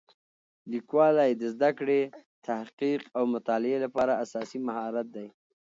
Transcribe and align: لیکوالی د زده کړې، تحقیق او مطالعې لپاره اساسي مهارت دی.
لیکوالی 0.71 1.31
د 1.37 1.43
زده 1.53 1.69
کړې، 1.79 2.01
تحقیق 2.47 3.01
او 3.17 3.23
مطالعې 3.33 3.77
لپاره 3.85 4.19
اساسي 4.23 4.59
مهارت 4.67 5.07
دی. 5.15 5.27